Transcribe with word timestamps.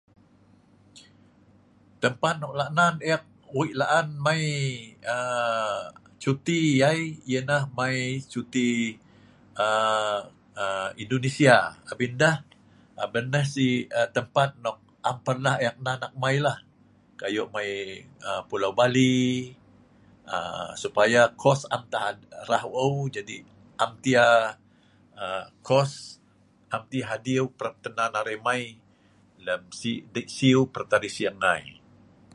Tempat 2.03 2.33
nok 2.41 2.53
lah 2.59 2.69
nan 2.77 2.95
ek 3.13 3.23
wei' 3.57 3.77
laan 3.81 4.07
mai 4.25 4.43
aa 5.15 5.75
cuti 6.23 6.61
ai 6.89 7.01
yanah 7.31 7.63
mai 7.77 7.97
cuti 8.31 8.69
aa 9.63 10.15
aa 10.63 10.87
Indonesia. 11.03 11.55
Abin 11.91 12.11
endeh 12.13 12.35
abin 13.03 13.25
neh 13.33 13.45
si 13.53 13.67
tempat 14.15 14.49
nok 14.63 14.77
am 15.09 15.17
pernah 15.25 15.55
ek 15.67 15.75
nan 15.85 15.99
ek 16.07 16.13
mailah. 16.23 16.57
Ko' 17.17 17.27
ayo 17.29 17.43
mai 17.55 17.69
pulau 18.49 18.73
Bali, 18.79 19.19
aa 20.35 20.67
supaya 20.83 21.21
kos 21.41 21.61
am 21.75 21.83
tah 21.93 22.05
rah 22.49 22.63
eu' 22.85 23.05
jadi 23.15 23.37
am 23.83 23.91
tah 24.03 24.11
yah 24.13 25.41
kos, 25.67 25.91
am 26.73 26.83
tah 26.91 27.07
adiu, 27.15 27.43
prah 27.57 27.75
tah 27.83 27.93
nan 27.97 28.11
arai 28.19 28.37
mai, 28.47 28.61
lem 29.45 29.61
si 29.79 29.91
dei' 30.13 30.27
siu' 30.37 30.67
prap 30.73 30.87
tah 30.91 30.99
arai 30.99 31.13
sing 31.17 31.37
ngai. 31.43 31.63